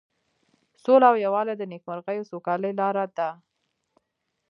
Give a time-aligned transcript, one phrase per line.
[0.83, 3.29] سوله او یووالی د نیکمرغۍ او سوکالۍ لاره ده.